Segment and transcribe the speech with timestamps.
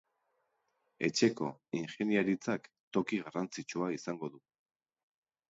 [1.07, 1.49] Etxeko
[1.81, 2.67] ingeniaritzak
[2.99, 4.43] toki garrantzitsua izango du.